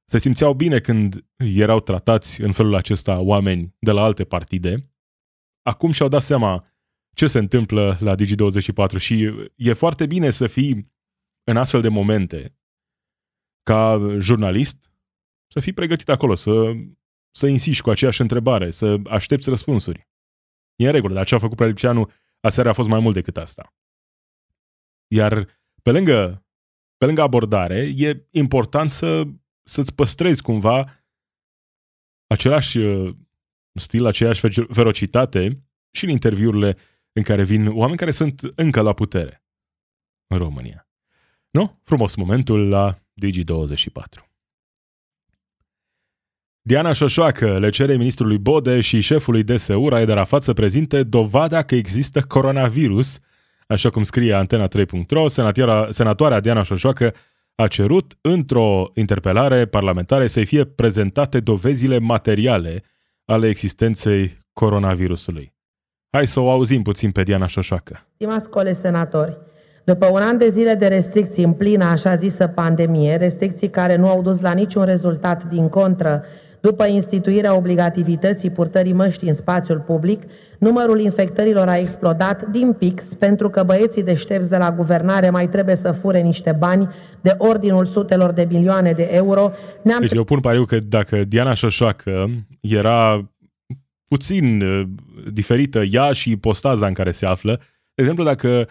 [0.05, 4.93] se simțeau bine când erau tratați în felul acesta oameni de la alte partide,
[5.63, 6.67] acum și-au dat seama
[7.15, 10.93] ce se întâmplă la Digi24 și e foarte bine să fii
[11.45, 12.59] în astfel de momente
[13.63, 14.93] ca jurnalist,
[15.53, 16.73] să fii pregătit acolo, să,
[17.31, 20.09] să insiști cu aceeași întrebare, să aștepți răspunsuri.
[20.77, 22.11] E în regulă, dar ce a făcut Prelipceanu
[22.41, 23.75] aseară a fost mai mult decât asta.
[25.07, 26.47] Iar pe lângă,
[26.97, 29.23] pe lângă abordare, e important să,
[29.63, 31.05] să-ți păstrezi cumva
[32.27, 33.17] același uh,
[33.73, 34.41] stil, aceeași
[34.73, 36.77] ferocitate și în interviurile
[37.13, 39.45] în care vin oameni care sunt încă la putere
[40.27, 40.89] în România.
[41.51, 41.81] Nu?
[41.83, 44.27] Frumos momentul la Digi24.
[46.67, 51.75] Diana Șoșoacă le cere ministrului Bode și șefului DSU, Raed Arafat, să prezinte dovada că
[51.75, 53.19] există coronavirus,
[53.67, 55.29] așa cum scrie Antena 3.ro,
[55.91, 57.15] senatoarea Diana Șoșoacă
[57.55, 62.83] a cerut într-o interpelare parlamentară să fie prezentate dovezile materiale
[63.25, 65.55] ale existenței coronavirusului.
[66.11, 68.07] Hai să o auzim puțin pe Diana Șoșoacă.
[68.15, 69.39] Stimați colegi senatori,
[69.85, 74.09] după un an de zile de restricții în plină așa zisă pandemie, restricții care nu
[74.09, 76.25] au dus la niciun rezultat din contră,
[76.69, 80.23] după instituirea obligativității purtării măștii în spațiul public,
[80.59, 85.77] numărul infectărilor a explodat din pix pentru că băieții deștepți de la guvernare mai trebuie
[85.77, 86.89] să fure niște bani
[87.21, 89.51] de ordinul sutelor de milioane de euro.
[89.83, 90.01] Ne-am...
[90.01, 93.31] Deci eu pun pariu că dacă Diana Șoșoacă era
[94.09, 94.89] puțin uh,
[95.33, 97.61] diferită ea și postaza în care se află,
[97.95, 98.69] de exemplu, dacă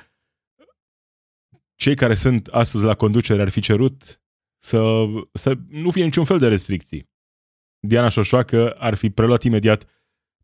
[1.76, 4.22] cei care sunt astăzi la conducere ar fi cerut
[4.58, 4.80] să,
[5.34, 7.14] să nu fie niciun fel de restricții.
[7.88, 9.86] Diana Șoșoacă ar fi preluat imediat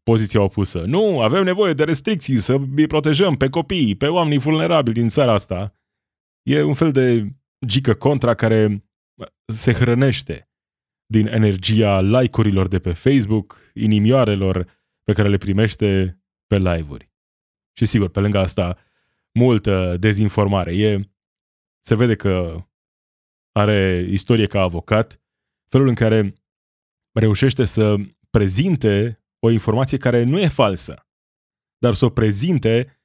[0.03, 0.81] poziția opusă.
[0.85, 5.33] Nu, avem nevoie de restricții să îi protejăm pe copii, pe oamenii vulnerabili din țara
[5.33, 5.75] asta.
[6.41, 7.27] E un fel de
[7.65, 8.85] gică contra care
[9.45, 10.49] se hrănește
[11.05, 14.67] din energia like-urilor de pe Facebook, inimioarelor
[15.03, 17.11] pe care le primește pe live-uri.
[17.77, 18.77] Și sigur, pe lângă asta,
[19.31, 20.75] multă dezinformare.
[20.77, 20.99] E,
[21.79, 22.65] se vede că
[23.51, 25.21] are istorie ca avocat,
[25.67, 26.33] felul în care
[27.11, 27.95] reușește să
[28.29, 31.07] prezinte o informație care nu e falsă,
[31.77, 33.01] dar să o prezinte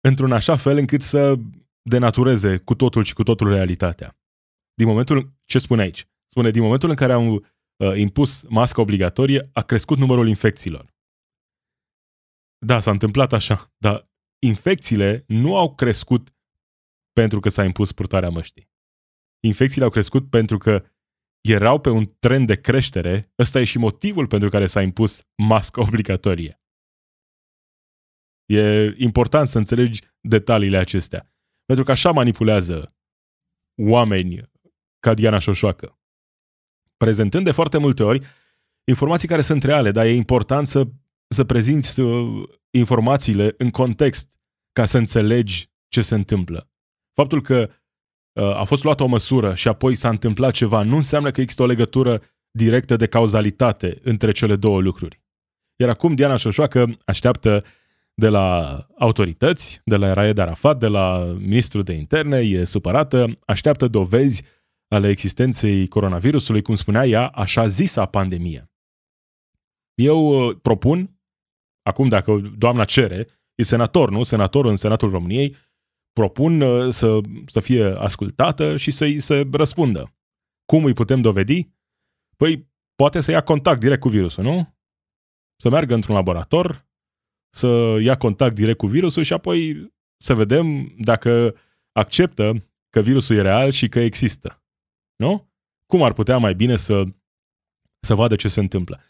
[0.00, 1.34] într-un așa fel încât să
[1.82, 4.18] denatureze cu totul și cu totul realitatea.
[4.74, 6.08] Din momentul, ce spune aici?
[6.26, 10.94] Spune, din momentul în care au uh, impus masca obligatorie, a crescut numărul infecțiilor.
[12.58, 16.34] Da, s-a întâmplat așa, dar infecțiile nu au crescut
[17.12, 18.70] pentru că s-a impus purtarea măștii.
[19.40, 20.84] Infecțiile au crescut pentru că
[21.52, 25.80] erau pe un trend de creștere, ăsta e și motivul pentru care s-a impus masca
[25.80, 26.62] obligatorie.
[28.46, 31.34] E important să înțelegi detaliile acestea.
[31.64, 32.96] Pentru că așa manipulează
[33.82, 34.50] oameni
[34.98, 35.98] ca Diana Șoșoacă.
[36.96, 38.26] Prezentând de foarte multe ori
[38.84, 40.84] informații care sunt reale, dar e important să,
[41.28, 44.38] să prezinți uh, informațiile în context
[44.72, 46.70] ca să înțelegi ce se întâmplă.
[47.12, 47.70] Faptul că Uh,
[48.34, 51.66] a fost luată o măsură și apoi s-a întâmplat ceva, nu înseamnă că există o
[51.66, 55.22] legătură directă de cauzalitate între cele două lucruri.
[55.76, 57.64] Iar acum Diana Șoșoacă așteaptă
[58.14, 63.88] de la autorități, de la Raed Arafat, de la ministrul de interne, e supărată, așteaptă
[63.88, 64.42] dovezi
[64.88, 68.70] ale existenței coronavirusului, cum spunea ea, așa zisa pandemie.
[69.94, 71.18] Eu uh, propun,
[71.82, 74.22] acum dacă doamna cere, e senator, nu?
[74.22, 75.56] Senator în Senatul României,
[76.14, 80.14] propun uh, să, să fie ascultată și să-i se răspundă.
[80.64, 81.68] Cum îi putem dovedi?
[82.36, 84.76] Păi, poate să ia contact direct cu virusul, nu?
[85.56, 86.88] Să meargă într-un laborator,
[87.54, 91.56] să ia contact direct cu virusul și apoi să vedem dacă
[91.92, 94.62] acceptă că virusul e real și că există.
[95.16, 95.52] Nu?
[95.86, 97.04] Cum ar putea mai bine să,
[98.00, 99.00] să vadă ce se întâmplă?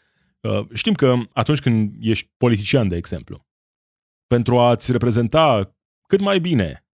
[0.41, 3.47] Uh, știm că atunci când ești politician, de exemplu,
[4.27, 5.75] pentru a-ți reprezenta
[6.07, 6.84] cât mai bine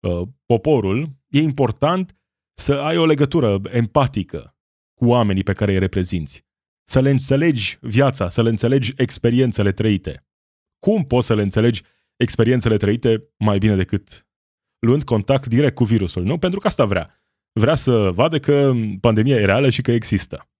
[0.00, 2.16] Uh, poporul, e important
[2.54, 4.56] să ai o legătură empatică
[4.94, 6.46] cu oamenii pe care îi reprezinți.
[6.88, 10.26] Să le înțelegi viața, să le înțelegi experiențele trăite.
[10.78, 11.82] Cum poți să le înțelegi
[12.16, 14.28] experiențele trăite mai bine decât
[14.78, 16.38] luând contact direct cu virusul, nu?
[16.38, 17.14] Pentru că asta vrea.
[17.52, 20.50] Vrea să vadă că pandemia e reală și că există.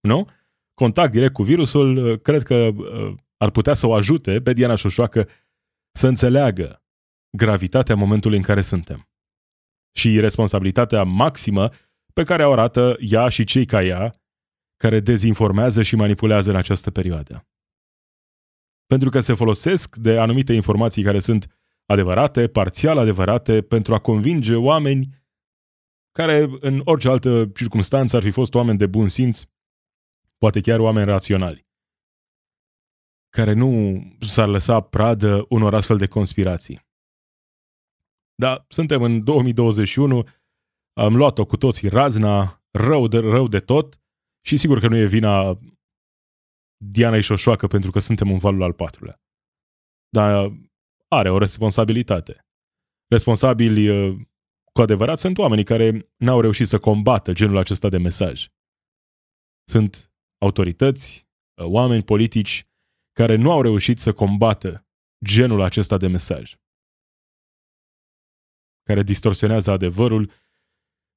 [0.00, 0.28] Nu?
[0.74, 4.74] Contact direct cu virusul, uh, cred că uh, ar putea să o ajute pe Diana
[4.74, 5.28] Șoșoacă
[5.92, 6.84] să înțeleagă
[7.30, 9.08] gravitatea momentului în care suntem
[9.92, 11.70] și responsabilitatea maximă
[12.12, 14.14] pe care o arată ea și cei ca ea
[14.76, 17.48] care dezinformează și manipulează în această perioadă.
[18.86, 24.54] Pentru că se folosesc de anumite informații care sunt adevărate, parțial adevărate, pentru a convinge
[24.54, 25.08] oameni
[26.12, 29.42] care în orice altă circunstanță ar fi fost oameni de bun simț,
[30.38, 31.66] poate chiar oameni raționali,
[33.28, 36.89] care nu s-ar lăsa pradă unor astfel de conspirații.
[38.40, 40.28] Dar suntem în 2021,
[40.92, 44.00] am luat-o cu toții razna, rău de, rău de tot
[44.46, 45.58] și sigur că nu e vina
[46.84, 49.20] Diana Șoșoacă pentru că suntem în valul al patrulea.
[50.08, 50.52] Dar
[51.08, 52.46] are o responsabilitate.
[53.10, 54.20] Responsabili uh,
[54.72, 58.48] cu adevărat sunt oamenii care n-au reușit să combată genul acesta de mesaj.
[59.64, 61.28] Sunt autorități,
[61.62, 62.68] uh, oameni politici
[63.12, 64.86] care nu au reușit să combată
[65.24, 66.58] genul acesta de mesaj.
[68.82, 70.30] Care distorsionează adevărul,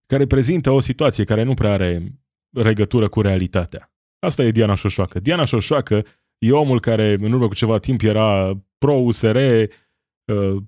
[0.05, 3.93] care prezintă o situație care nu prea are legătură cu realitatea.
[4.19, 5.19] Asta e Diana Șoșoacă.
[5.19, 6.05] Diana Șoșoacă
[6.37, 10.63] e omul care în urmă cu ceva timp era pro-USR, uh,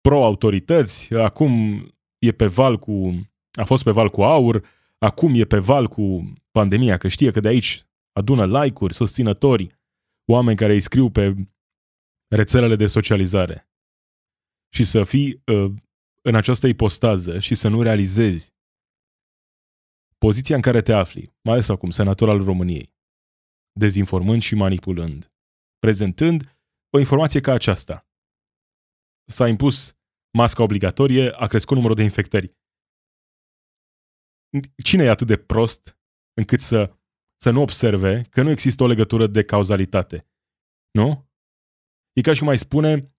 [0.00, 1.82] pro-autorități, acum
[2.18, 3.20] e pe val cu,
[3.60, 4.64] a fost pe val cu aur,
[4.98, 9.66] acum e pe val cu pandemia, că știe că de aici adună like-uri, susținători,
[10.30, 11.34] oameni care îi scriu pe
[12.28, 13.68] rețelele de socializare.
[14.74, 15.72] Și să fii uh,
[16.28, 18.54] în această ipostază și să nu realizezi
[20.18, 22.94] poziția în care te afli, mai ales acum, senator al României,
[23.72, 25.32] dezinformând și manipulând,
[25.78, 26.58] prezentând
[26.90, 28.08] o informație ca aceasta.
[29.30, 29.96] S-a impus
[30.36, 32.56] masca obligatorie, a crescut numărul de infectări.
[34.84, 35.98] Cine e atât de prost
[36.40, 36.98] încât să,
[37.36, 40.28] să nu observe că nu există o legătură de cauzalitate?
[40.90, 41.28] Nu?
[42.12, 43.14] E ca și cum mai spune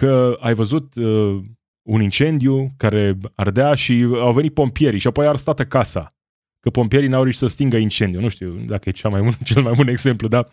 [0.00, 1.44] că ai văzut uh,
[1.86, 6.14] un incendiu care ardea și au venit pompierii și apoi a arstat casa.
[6.60, 8.20] Că pompierii n-au reușit să stingă incendiu.
[8.20, 10.48] Nu știu dacă e cea mai bun, cel mai bun exemplu, dar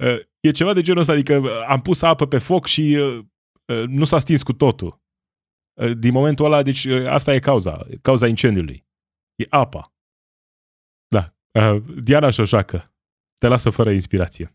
[0.00, 1.12] uh, e ceva de genul ăsta.
[1.12, 3.24] Adică uh, am pus apă pe foc și uh,
[3.64, 5.00] uh, nu s-a stins cu totul.
[5.74, 8.86] Uh, din momentul ăla, deci uh, asta e cauza, cauza incendiului.
[9.34, 9.94] E apa.
[11.08, 11.34] Da.
[11.50, 12.94] Uh, Diana Șoșacă
[13.38, 14.54] te lasă fără inspirație.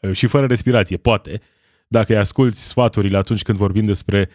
[0.00, 1.40] Uh, și fără respirație, poate,
[1.88, 4.30] dacă îi asculti sfaturile atunci când vorbim despre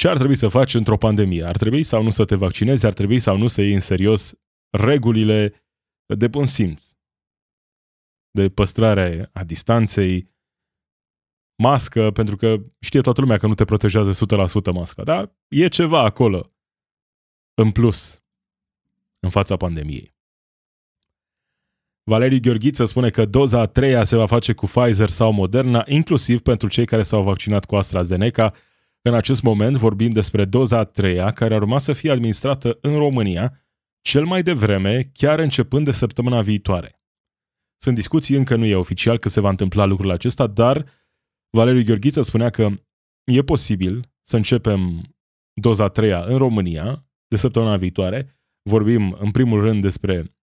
[0.00, 1.44] ce ar trebui să faci într-o pandemie.
[1.44, 4.34] Ar trebui sau nu să te vaccinezi, ar trebui sau nu să iei în serios
[4.70, 5.54] regulile
[6.06, 6.90] de bun simț,
[8.30, 10.30] de păstrare a distanței,
[11.62, 14.26] mască, pentru că știe toată lumea că nu te protejează
[14.70, 16.52] 100% masca, dar e ceva acolo
[17.54, 18.22] în plus
[19.18, 20.14] în fața pandemiei.
[22.02, 26.40] Valeriu Gheorghiță spune că doza a treia se va face cu Pfizer sau Moderna, inclusiv
[26.40, 28.54] pentru cei care s-au vaccinat cu AstraZeneca.
[29.02, 32.96] În acest moment vorbim despre doza a treia, care ar urma să fie administrată în
[32.96, 33.64] România,
[34.00, 37.02] cel mai devreme, chiar începând de săptămâna viitoare.
[37.80, 40.86] Sunt discuții, încă nu e oficial că se va întâmpla lucrul acesta, dar
[41.50, 42.68] Valeriu Gheorghiță spunea că
[43.24, 45.02] e posibil să începem
[45.60, 48.40] doza a treia în România de săptămâna viitoare.
[48.62, 50.36] Vorbim în primul rând despre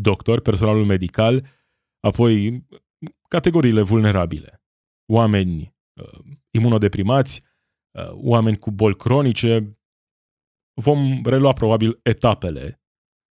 [0.00, 1.46] doctor, personalul medical,
[2.00, 2.66] apoi
[3.28, 4.62] categoriile vulnerabile.
[5.12, 5.79] Oameni uh,
[6.50, 7.42] imunodeprimați,
[7.90, 9.78] uh, oameni cu boli cronice.
[10.80, 12.82] Vom relua probabil etapele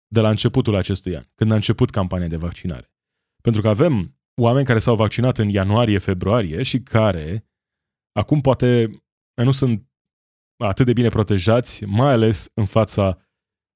[0.08, 2.91] de la începutul acestui an, când a început campania de vaccinare.
[3.41, 7.49] Pentru că avem oameni care s-au vaccinat în ianuarie-februarie și care
[8.12, 8.89] acum poate
[9.43, 9.89] nu sunt
[10.58, 13.17] atât de bine protejați, mai ales în fața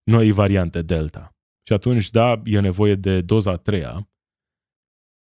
[0.04, 1.36] noii variante Delta.
[1.68, 4.10] Și atunci, da, e nevoie de doza a treia,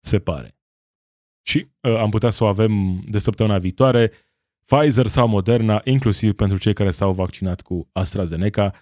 [0.04, 0.58] se pare.
[1.45, 4.12] Și uh, am putea să o avem de săptămâna viitoare,
[4.65, 8.73] Pfizer sau Moderna, inclusiv pentru cei care s-au vaccinat cu AstraZeneca.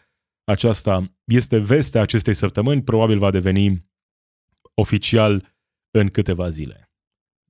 [0.44, 3.86] Aceasta este vestea acestei săptămâni, probabil va deveni
[4.74, 5.56] oficial
[5.92, 6.92] în câteva zile.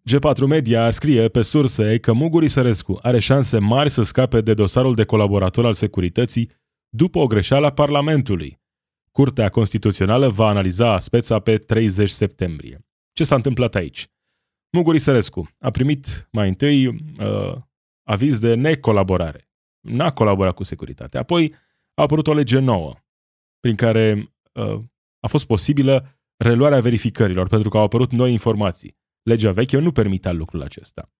[0.09, 4.95] G4 Media scrie pe surse că Muguri Sărescu are șanse mari să scape de dosarul
[4.95, 6.51] de colaborator al securității
[6.89, 8.59] după o greșeală a Parlamentului,
[9.11, 12.85] Curtea Constituțională va analiza speța pe 30 septembrie.
[13.13, 14.07] Ce s-a întâmplat aici?
[14.71, 17.55] Muguri Sărescu a primit mai întâi uh,
[18.03, 19.49] aviz de necolaborare.
[19.79, 21.19] N-a colaborat cu securitatea.
[21.19, 21.53] Apoi
[21.93, 22.95] a apărut o lege nouă
[23.59, 24.79] prin care uh,
[25.19, 26.07] a fost posibilă
[26.37, 28.97] reluarea verificărilor pentru că au apărut noi informații.
[29.21, 31.11] Legea veche nu permitea lucrul acesta.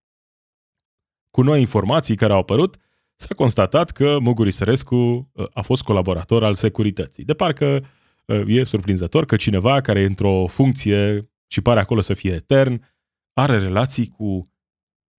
[1.30, 2.78] Cu noi informații care au apărut,
[3.16, 7.24] s-a constatat că Muguri Sărescu uh, a fost colaborator al securității.
[7.24, 7.86] De parcă
[8.26, 12.91] uh, e surprinzător că cineva care e într-o funcție și pare acolo să fie etern,
[13.34, 14.44] are relații cu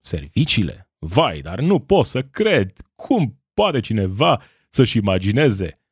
[0.05, 0.91] serviciile.
[0.99, 2.73] Vai, dar nu pot să cred.
[2.95, 5.83] Cum poate cineva să-și imagineze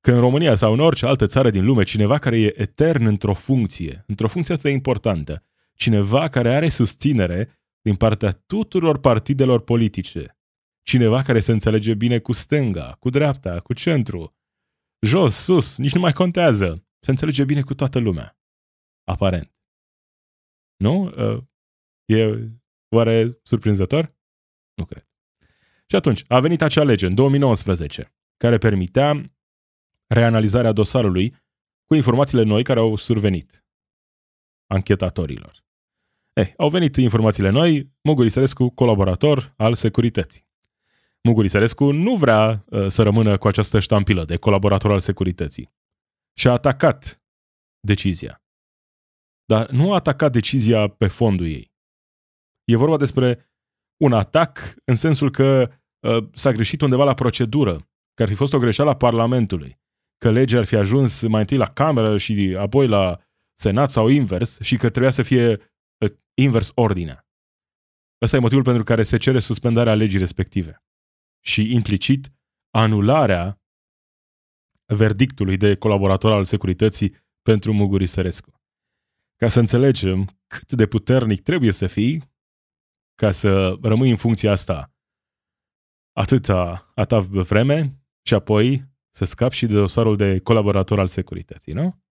[0.00, 3.34] că în România sau în orice altă țară din lume, cineva care e etern într-o
[3.34, 10.38] funcție, într-o funcție atât de importantă, cineva care are susținere din partea tuturor partidelor politice,
[10.82, 14.36] cineva care se înțelege bine cu stânga, cu dreapta, cu centru,
[15.06, 16.86] jos, sus, nici nu mai contează.
[17.00, 18.38] Se înțelege bine cu toată lumea.
[19.04, 19.54] Aparent.
[20.76, 21.12] Nu?
[22.06, 22.48] Uh, e
[22.88, 24.16] oare surprinzător?
[24.74, 25.06] Nu cred.
[25.86, 29.32] Și atunci, a venit acea lege în 2019, care permitea
[30.06, 31.36] reanalizarea dosarului
[31.86, 33.64] cu informațiile noi care au survenit
[34.66, 35.64] anchetatorilor.
[36.32, 40.50] Eh, au venit informațiile noi, Muguri Sărescu, colaborator al securității.
[41.22, 45.72] Muguri Sărescu nu vrea uh, să rămână cu această ștampilă de colaborator al securității.
[46.34, 47.22] Și a atacat
[47.80, 48.42] decizia.
[49.44, 51.71] Dar nu a atacat decizia pe fondul ei.
[52.64, 53.50] E vorba despre
[54.04, 55.72] un atac în sensul că
[56.06, 57.76] uh, s-a greșit undeva la procedură,
[58.14, 59.80] că ar fi fost o greșeală a Parlamentului,
[60.18, 63.20] că legea ar fi ajuns mai întâi la Cameră și apoi la
[63.54, 65.52] Senat sau invers și că trebuia să fie
[66.04, 67.26] uh, invers ordinea.
[68.22, 70.82] Ăsta e motivul pentru care se cere suspendarea legii respective.
[71.44, 72.32] Și implicit
[72.70, 73.60] anularea
[74.94, 78.60] verdictului de colaborator al securității pentru Muguri Sărescu.
[79.36, 82.31] Ca să înțelegem cât de puternic trebuie să fii
[83.22, 84.94] ca să rămâi în funcția asta
[86.12, 91.72] atâta a ta vreme și apoi să scapi și de dosarul de colaborator al securității,
[91.72, 92.02] nu?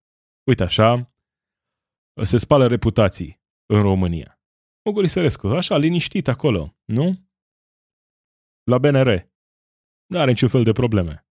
[0.48, 1.14] Uite așa,
[2.22, 4.40] se spală reputații în România.
[4.84, 7.28] Muguri Sărescu, așa, liniștit acolo, nu?
[8.62, 9.30] La BNR.
[10.06, 11.26] Nu are niciun fel de probleme.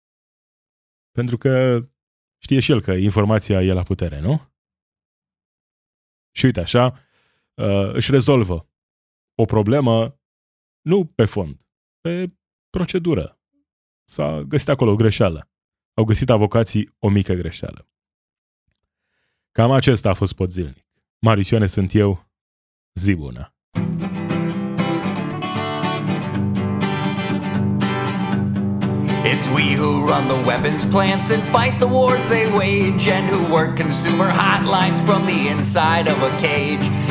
[1.12, 1.80] Pentru că
[2.38, 4.52] știe și el că informația e la putere, nu?
[6.36, 6.86] Și uite așa,
[7.54, 8.71] uh, își rezolvă
[9.42, 10.20] o problemă
[10.82, 11.60] nu pe fond,
[12.02, 12.32] pe
[12.70, 13.40] procedură.
[14.06, 15.50] S-a găsit acolo o greșeală.
[15.94, 17.90] Au găsit avocații o mică greșeală.
[19.52, 20.86] Cam acesta a fost pot zilnic.
[21.20, 22.30] Marisioane sunt eu.
[22.94, 23.56] Zi bună!
[29.24, 33.54] It's we who run the weapons plants and fight the wars they wage, and who
[33.54, 37.11] work consumer hotlines from the inside of a cage.